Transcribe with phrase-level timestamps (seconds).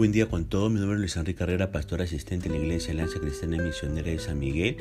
[0.00, 0.72] buen día con todos.
[0.72, 4.18] Mi nombre es Luis Enrique Carrera, pastor asistente en la Iglesia Alianza Cristiana Misionera de
[4.18, 4.78] San Miguel,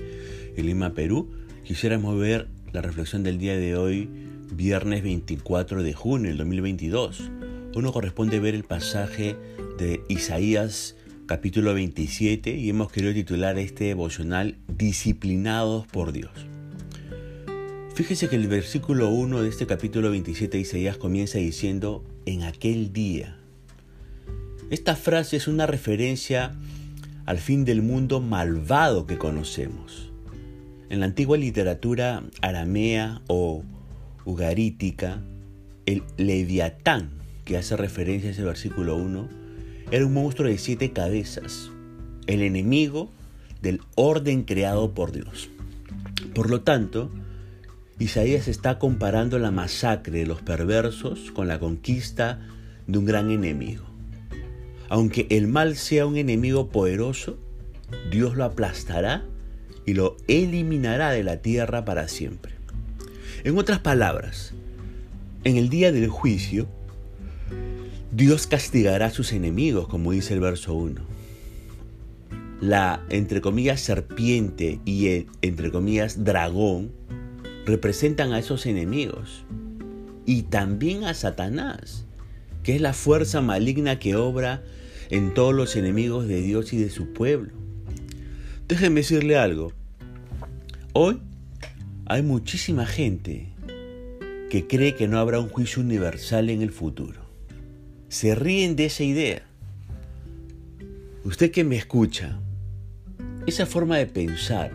[0.55, 1.29] en Lima, Perú.
[1.65, 4.09] Quisiéramos ver la reflexión del día de hoy,
[4.53, 7.31] viernes 24 de junio del 2022.
[7.75, 9.35] Uno corresponde ver el pasaje
[9.77, 10.95] de Isaías
[11.25, 16.31] capítulo 27 y hemos querido titular este devocional Disciplinados por Dios.
[17.93, 22.93] Fíjese que el versículo 1 de este capítulo 27 de Isaías comienza diciendo, en aquel
[22.93, 23.35] día.
[24.69, 26.53] Esta frase es una referencia
[27.25, 30.11] al fin del mundo malvado que conocemos.
[30.91, 33.63] En la antigua literatura aramea o
[34.25, 35.21] ugarítica,
[35.87, 37.09] el leviatán,
[37.45, 39.27] que hace referencia a ese versículo 1,
[39.89, 41.71] era un monstruo de siete cabezas,
[42.27, 43.09] el enemigo
[43.63, 45.49] del orden creado por Dios.
[46.35, 47.09] Por lo tanto,
[47.97, 52.39] Isaías está comparando la masacre de los perversos con la conquista
[52.85, 53.88] de un gran enemigo.
[54.89, 57.37] Aunque el mal sea un enemigo poderoso,
[58.11, 59.25] Dios lo aplastará
[59.85, 62.53] y lo eliminará de la tierra para siempre.
[63.43, 64.53] En otras palabras,
[65.43, 66.67] en el día del juicio,
[68.11, 71.01] Dios castigará a sus enemigos, como dice el verso 1.
[72.59, 76.91] La, entre comillas, serpiente y el, entre comillas, dragón
[77.65, 79.45] representan a esos enemigos
[80.25, 82.05] y también a Satanás,
[82.69, 84.61] que es la fuerza maligna que obra
[85.09, 87.51] en todos los enemigos de Dios y de su pueblo.
[88.67, 89.73] Déjenme decirle algo.
[90.93, 91.19] Hoy
[92.05, 93.47] hay muchísima gente
[94.51, 97.21] que cree que no habrá un juicio universal en el futuro.
[98.07, 99.41] Se ríen de esa idea.
[101.23, 102.39] Usted que me escucha,
[103.47, 104.73] esa forma de pensar,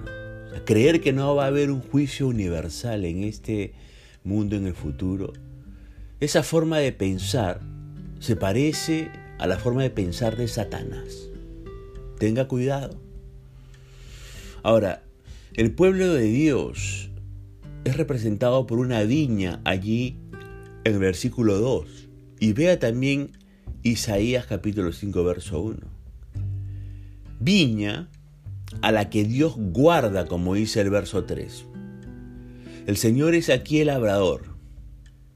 [0.65, 3.73] creer que no va a haber un juicio universal en este
[4.25, 5.33] mundo en el futuro,
[6.19, 7.61] esa forma de pensar
[8.25, 11.29] se parece a la forma de pensar de Satanás.
[12.19, 12.99] Tenga cuidado.
[14.63, 15.03] Ahora,
[15.53, 17.11] el pueblo de Dios
[17.85, 20.17] es representado por una viña allí
[20.85, 22.09] en el versículo 2.
[22.41, 23.33] Y vea también
[23.83, 25.77] Isaías capítulo 5, verso 1.
[27.41, 28.09] Viña
[28.81, 31.67] a la que Dios guarda, como dice el verso 3.
[32.87, 34.57] El Señor es aquí el labrador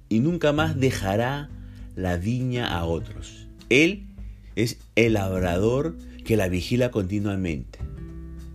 [0.09, 1.51] y nunca más dejará
[1.99, 3.49] la viña a otros.
[3.71, 4.07] Él
[4.55, 7.81] es el labrador que la vigila continuamente.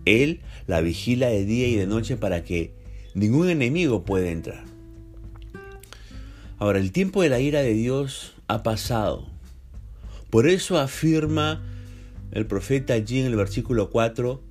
[0.06, 2.74] Él la vigila de día y de noche para que
[3.14, 4.64] ningún enemigo pueda entrar.
[6.58, 9.26] Ahora, el tiempo de la ira de Dios ha pasado.
[10.30, 11.62] Por eso afirma
[12.32, 14.42] el profeta allí en el versículo 4,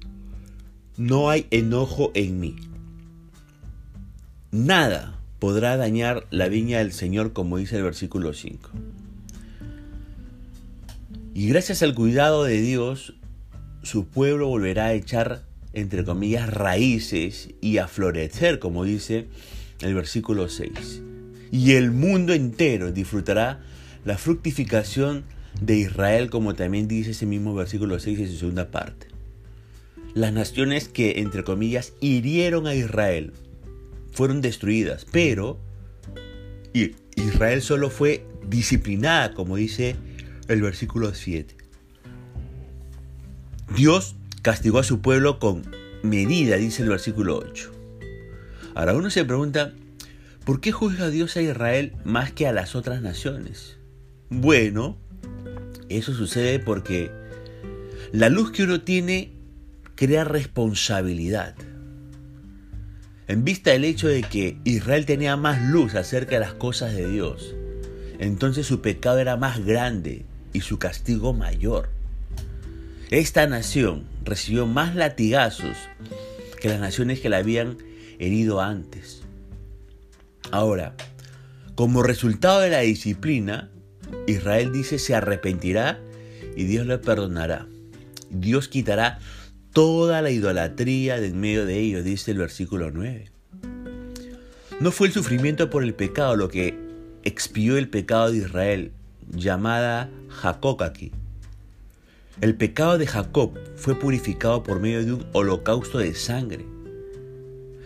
[0.97, 2.55] no hay enojo en mí.
[4.51, 8.69] Nada podrá dañar la viña del Señor, como dice el versículo 5.
[11.33, 13.15] Y gracias al cuidado de Dios,
[13.81, 15.43] su pueblo volverá a echar,
[15.73, 19.27] entre comillas, raíces y a florecer, como dice
[19.81, 21.01] el versículo 6.
[21.51, 23.59] Y el mundo entero disfrutará
[24.05, 25.25] la fructificación
[25.59, 29.07] de Israel, como también dice ese mismo versículo 6 en su segunda parte
[30.13, 33.33] las naciones que, entre comillas, hirieron a Israel
[34.13, 35.59] fueron destruidas, pero
[37.15, 39.95] Israel solo fue disciplinada, como dice
[40.47, 41.55] el versículo 7.
[43.75, 45.63] Dios castigó a su pueblo con
[46.03, 47.71] medida, dice el versículo 8.
[48.75, 49.73] Ahora uno se pregunta,
[50.45, 53.77] ¿por qué juzga Dios a Israel más que a las otras naciones?
[54.29, 54.97] Bueno,
[55.89, 57.11] eso sucede porque
[58.11, 59.31] la luz que uno tiene
[59.95, 61.55] crea responsabilidad.
[63.27, 67.09] En vista del hecho de que Israel tenía más luz acerca de las cosas de
[67.09, 67.55] Dios,
[68.19, 71.89] entonces su pecado era más grande y su castigo mayor.
[73.09, 75.77] Esta nación recibió más latigazos
[76.59, 77.77] que las naciones que la habían
[78.19, 79.23] herido antes.
[80.51, 80.95] Ahora,
[81.75, 83.69] como resultado de la disciplina,
[84.27, 85.99] Israel dice se arrepentirá
[86.55, 87.67] y Dios le perdonará.
[88.29, 89.19] Dios quitará
[89.73, 93.25] toda la idolatría de en medio de ellos, dice el versículo 9.
[94.79, 96.77] No fue el sufrimiento por el pecado lo que
[97.23, 98.91] expió el pecado de Israel,
[99.31, 101.11] llamada Jacob aquí.
[102.41, 106.65] El pecado de Jacob fue purificado por medio de un holocausto de sangre.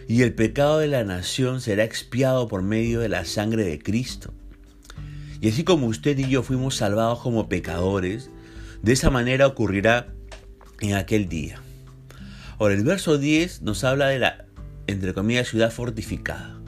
[0.10, 4.34] Y el pecado de la nación será expiado por medio de la sangre de Cristo.
[5.40, 8.30] Y así como usted y yo fuimos salvados como pecadores,
[8.82, 10.14] de esa manera ocurrirá
[10.80, 11.62] en aquel día.
[12.60, 14.46] Ahora, el verso 10 nos habla de la,
[14.88, 16.60] entre comillas, ciudad fortificada.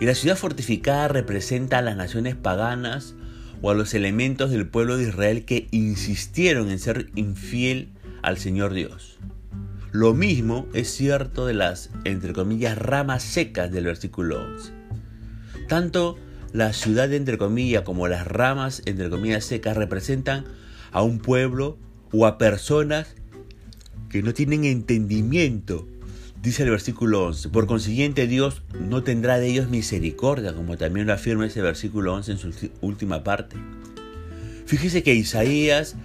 [0.00, 3.14] Y la ciudad fortificada representa a las naciones paganas
[3.60, 7.92] o a los elementos del pueblo de Israel que insistieron en ser infiel
[8.22, 9.18] al Señor Dios.
[9.92, 14.72] Lo mismo es cierto de las, entre comillas, ramas secas del versículo 11.
[15.68, 16.18] Tanto
[16.52, 20.46] la ciudad, entre comillas, como las ramas, entre comillas, secas representan
[20.90, 21.78] a un pueblo
[22.10, 23.14] o a personas
[24.12, 25.88] que no tienen entendimiento,
[26.42, 27.48] dice el versículo 11.
[27.48, 32.32] Por consiguiente, Dios no tendrá de ellos misericordia, como también lo afirma ese versículo 11
[32.32, 33.56] en su última parte.
[34.66, 35.96] Fíjese que Isaías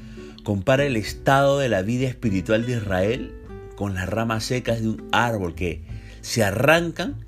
[0.45, 3.33] compara el estado de la vida espiritual de Israel
[3.75, 5.83] con las ramas secas de un árbol que
[6.21, 7.25] se arrancan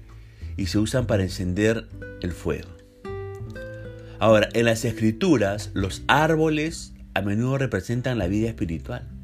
[0.55, 1.89] y se usan para encender
[2.21, 2.69] el fuego.
[4.17, 9.18] Ahora, en las escrituras, los árboles a menudo representan la vida espiritual.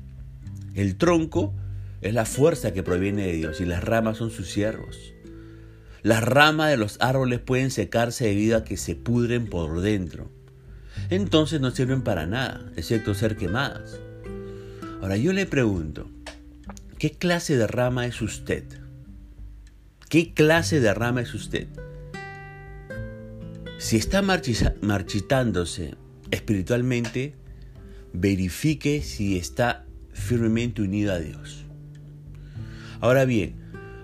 [0.76, 1.54] El tronco
[2.02, 5.14] es la fuerza que proviene de Dios y las ramas son sus siervos.
[6.04, 10.30] Las ramas de los árboles pueden secarse debido a que se pudren por dentro.
[11.10, 14.00] Entonces no sirven para nada, excepto ser quemadas.
[15.02, 16.10] Ahora yo le pregunto,
[17.00, 18.66] ¿qué clase de rama es usted?
[20.10, 21.68] ¿Qué clase de rama es usted?
[23.78, 25.96] Si está marchitándose
[26.32, 27.34] espiritualmente,
[28.14, 29.85] verifique si está
[30.26, 31.66] firmemente unido a Dios.
[33.00, 33.56] Ahora bien,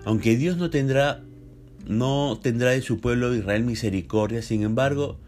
[0.04, 1.22] aunque Dios no tendrá
[1.86, 5.18] no tendrá de su pueblo Israel misericordia, sin embargo,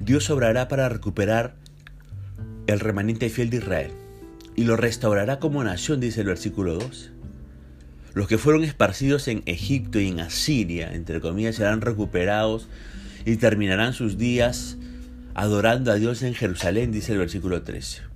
[0.00, 1.54] Dios obrará para recuperar
[2.66, 3.90] el remanente fiel de Israel
[4.56, 7.12] y lo restaurará como nación, dice el versículo 2.
[8.14, 12.68] Los que fueron esparcidos en Egipto y en Asiria, entre comillas, serán recuperados
[13.24, 14.76] y terminarán sus días
[15.34, 18.09] adorando a Dios en Jerusalén, dice el versículo 13.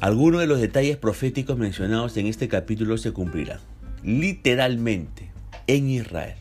[0.00, 3.60] Algunos de los detalles proféticos mencionados en este capítulo se cumplirán,
[4.04, 5.30] literalmente,
[5.66, 6.36] en Israel.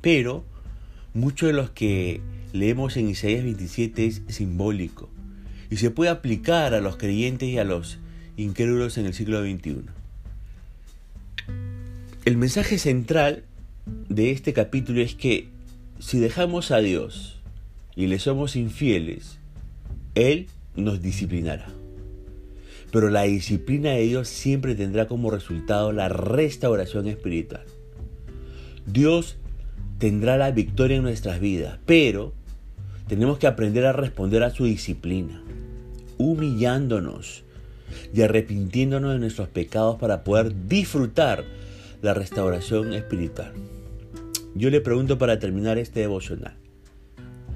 [0.00, 0.44] Pero
[1.12, 2.20] muchos de los que
[2.52, 5.10] leemos en Isaías 27 es simbólico
[5.68, 7.98] y se puede aplicar a los creyentes y a los
[8.36, 9.78] incrédulos en el siglo XXI.
[12.24, 13.42] El mensaje central
[14.08, 15.48] de este capítulo es que
[15.98, 17.40] si dejamos a Dios
[17.96, 19.38] y le somos infieles,
[20.14, 20.46] Él
[20.76, 21.66] nos disciplinará.
[22.96, 27.60] Pero la disciplina de Dios siempre tendrá como resultado la restauración espiritual.
[28.86, 29.36] Dios
[29.98, 32.32] tendrá la victoria en nuestras vidas, pero
[33.06, 35.42] tenemos que aprender a responder a su disciplina,
[36.16, 37.44] humillándonos
[38.14, 41.44] y arrepintiéndonos de nuestros pecados para poder disfrutar
[42.00, 43.52] la restauración espiritual.
[44.54, 46.54] Yo le pregunto para terminar este devocional,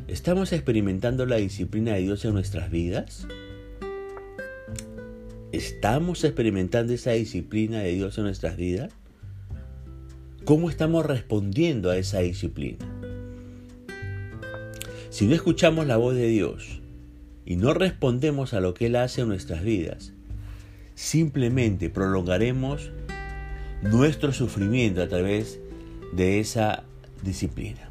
[0.07, 3.27] ¿estamos experimentando la disciplina de Dios en nuestras vidas?
[5.53, 8.93] ¿Estamos experimentando esa disciplina de Dios en nuestras vidas?
[10.45, 12.79] ¿Cómo estamos respondiendo a esa disciplina?
[15.09, 16.81] Si no escuchamos la voz de Dios
[17.45, 20.13] y no respondemos a lo que Él hace en nuestras vidas,
[20.95, 22.93] simplemente prolongaremos
[23.83, 25.59] nuestro sufrimiento a través
[26.13, 26.85] de esa
[27.25, 27.90] disciplina.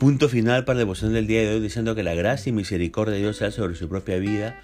[0.00, 3.12] Punto final para la devoción del día de hoy, diciendo que la gracia y misericordia
[3.12, 4.58] de Dios sea sobre su propia vida.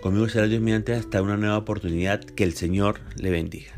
[0.00, 2.24] Conmigo será Dios mediante hasta una nueva oportunidad.
[2.24, 3.77] Que el Señor le bendiga.